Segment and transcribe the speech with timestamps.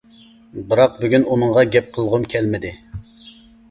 [0.71, 2.77] بىراق بۈگۈن ئۇنىڭغا گەپ قىلغۇم كەلمىدى.